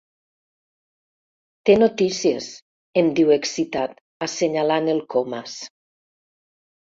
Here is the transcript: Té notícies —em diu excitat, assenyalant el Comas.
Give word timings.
Té 1.69 1.73
notícies 1.81 2.47
—em 3.01 3.11
diu 3.19 3.29
excitat, 3.35 3.93
assenyalant 4.29 4.89
el 4.95 5.03
Comas. 5.15 5.59